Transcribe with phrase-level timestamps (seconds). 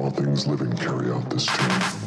[0.00, 1.99] All things living carry out this tune.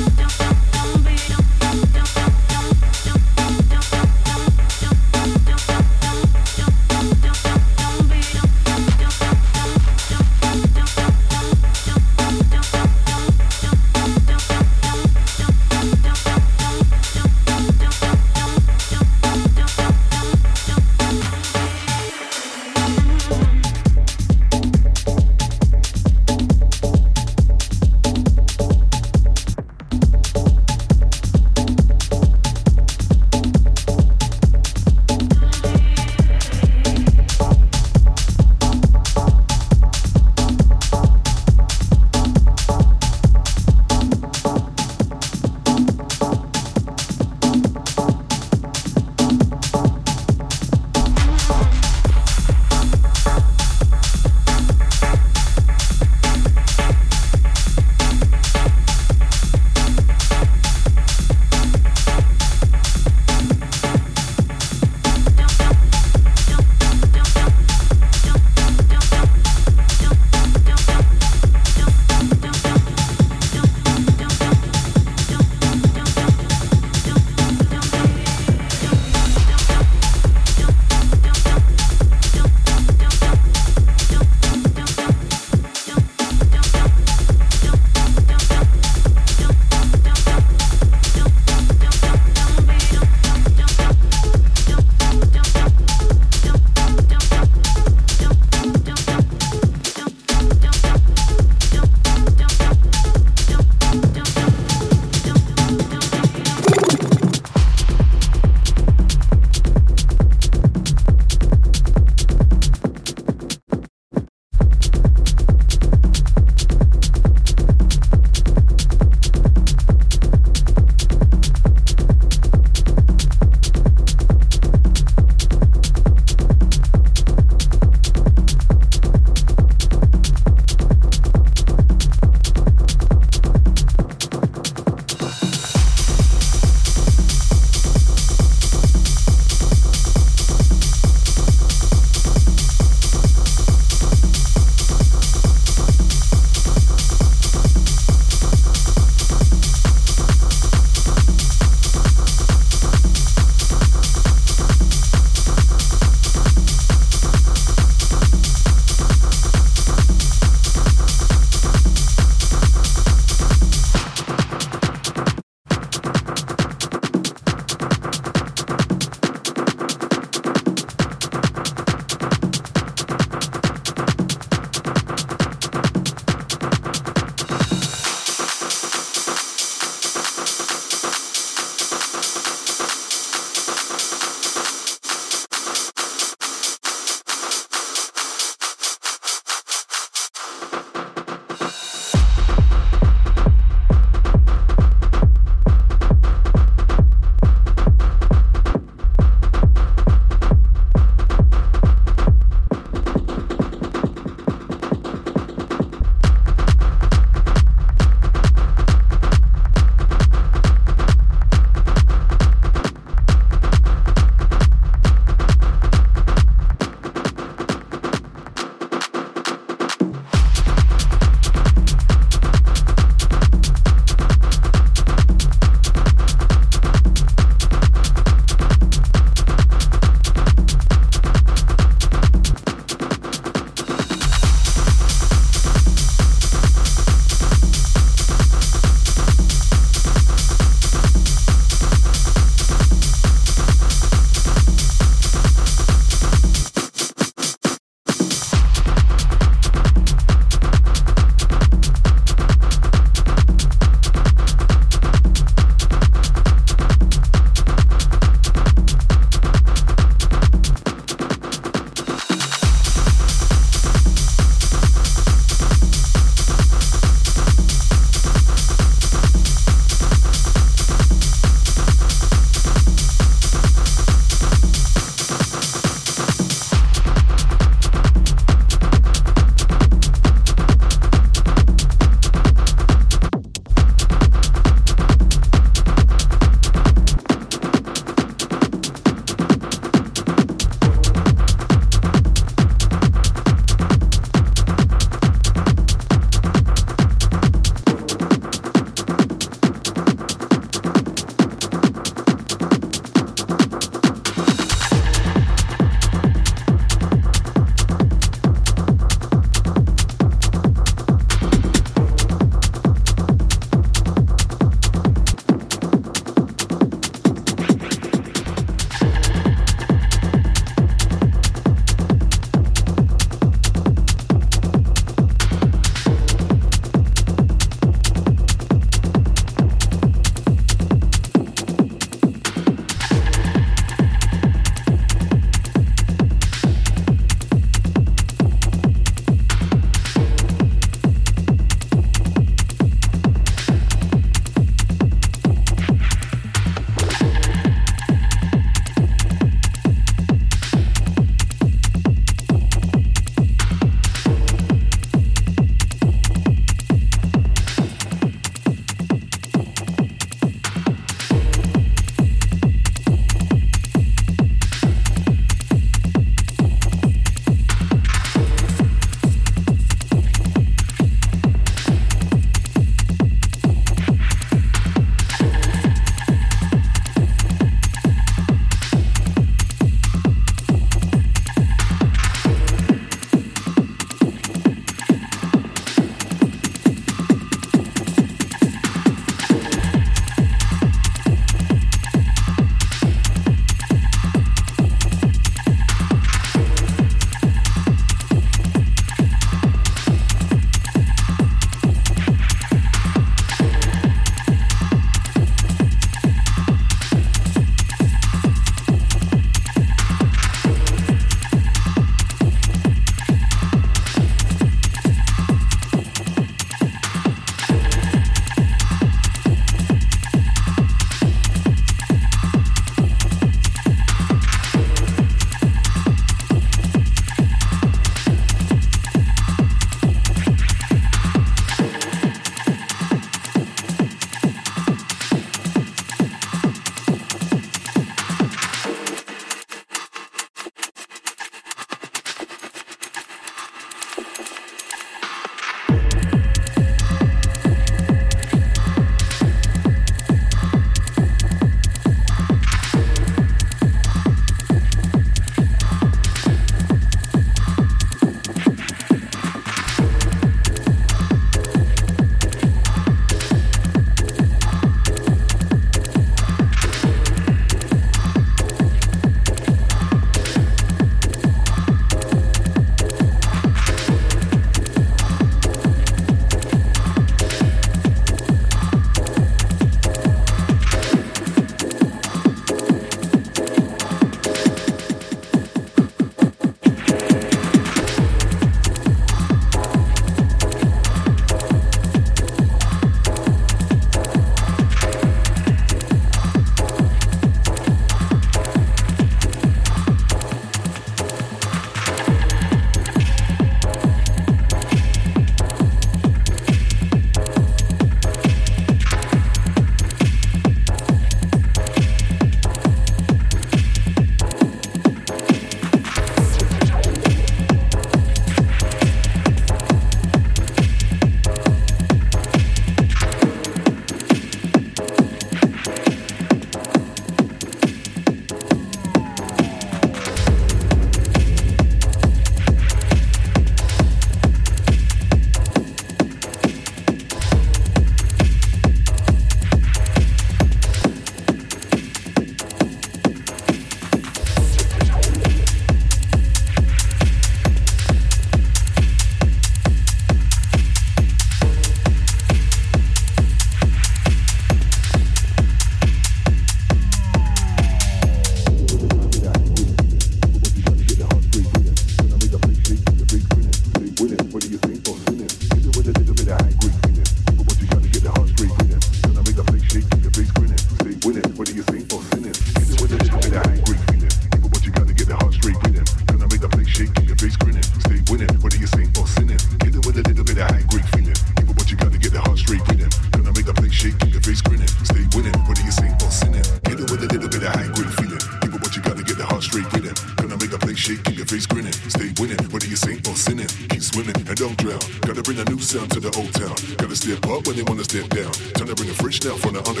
[599.41, 600.00] So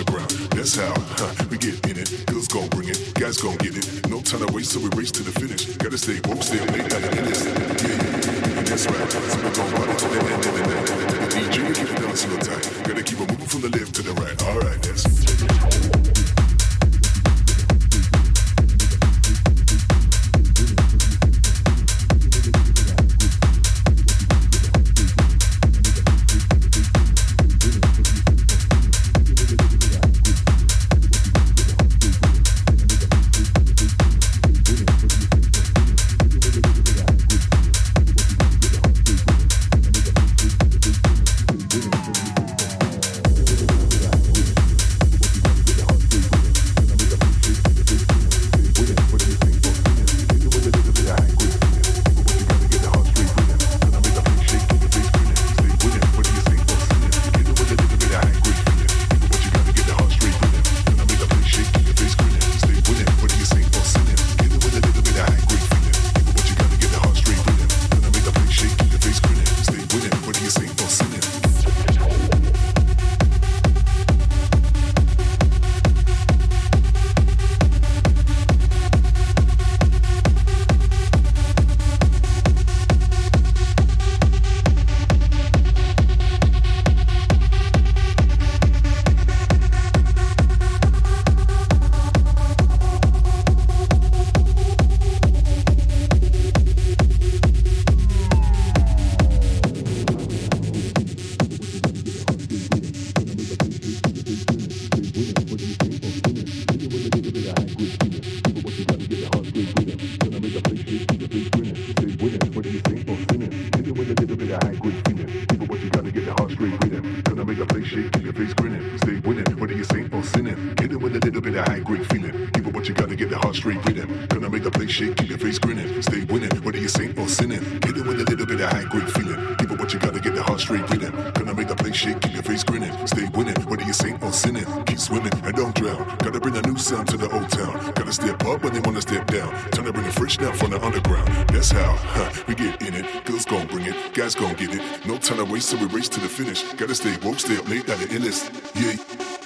[147.37, 148.49] Stay up late, at the illest.
[148.75, 148.97] Yeah.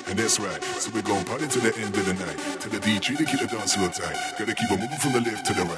[0.08, 0.64] And that's right.
[0.64, 2.38] So we're going party to the end of the night.
[2.62, 4.16] To the DJ to keep the dance floor tight.
[4.38, 5.75] Gotta keep on moving from the left to the right.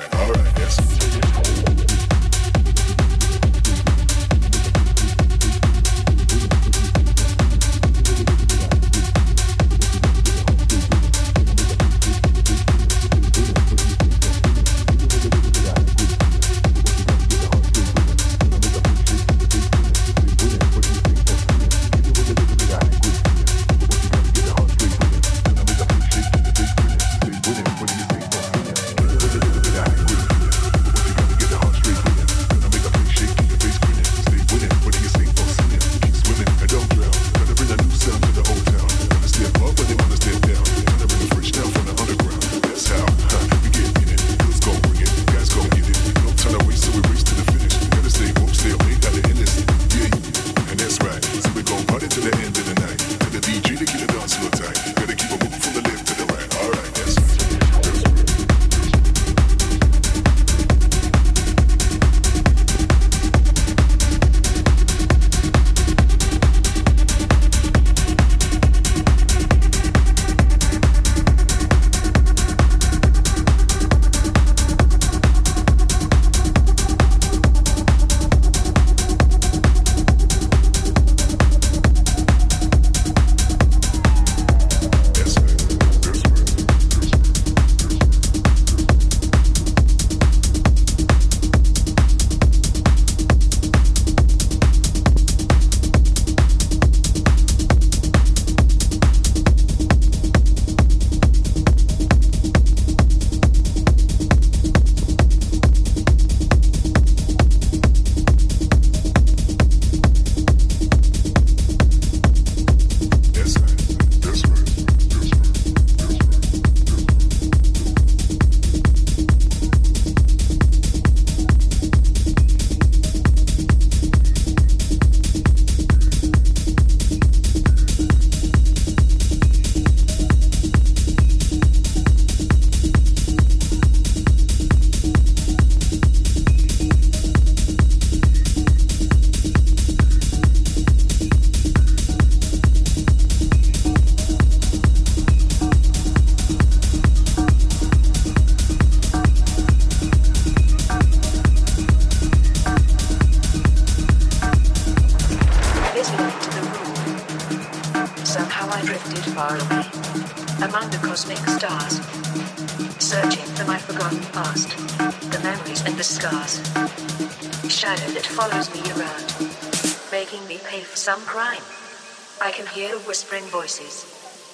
[173.37, 174.05] Whispering voices,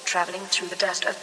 [0.04, 1.23] traveling through the dust of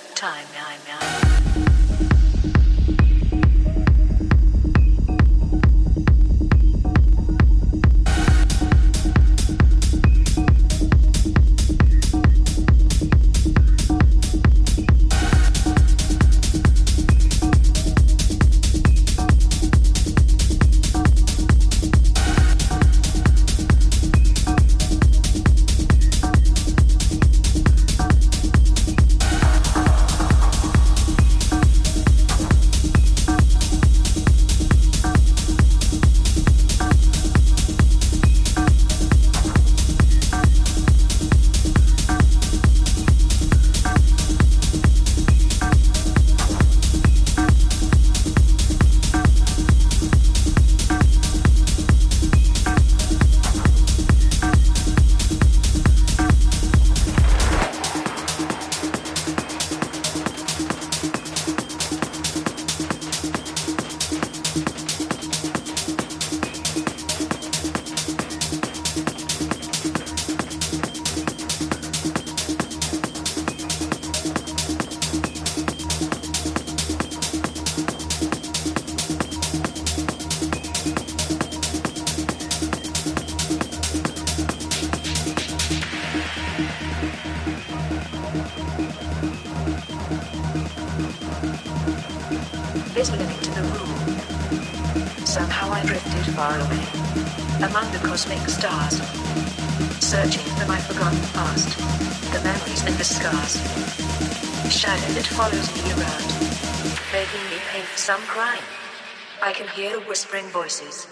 [110.10, 111.06] whispering voices,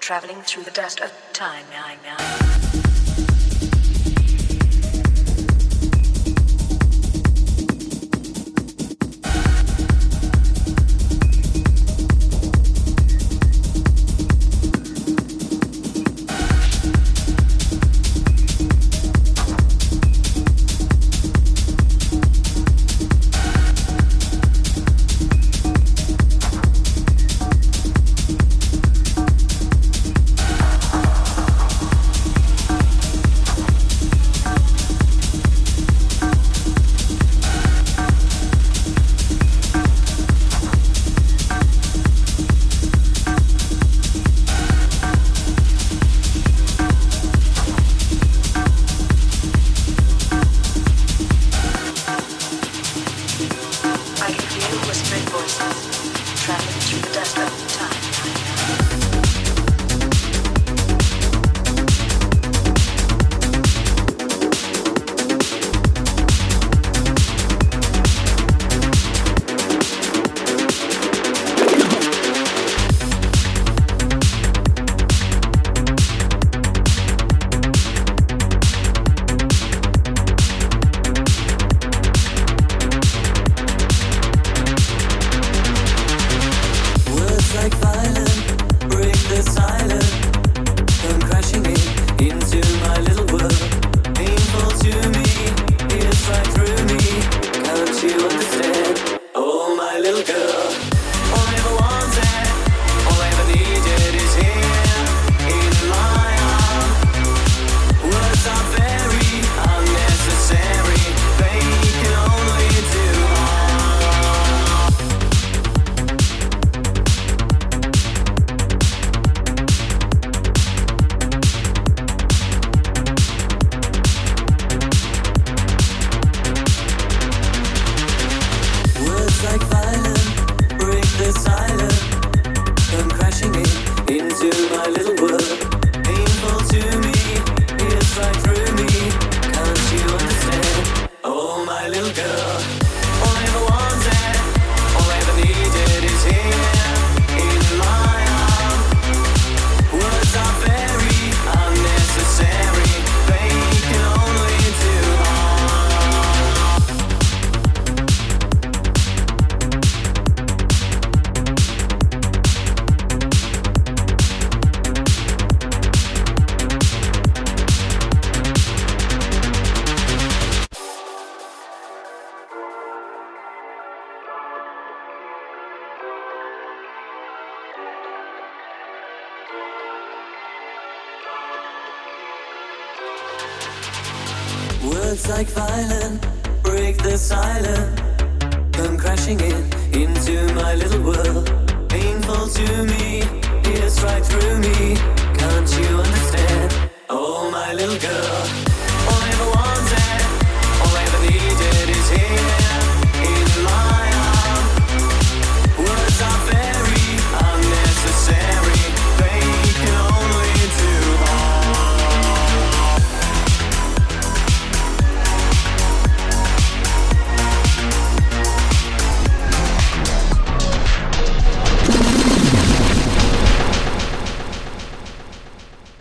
[0.00, 1.64] traveling through the dust of time.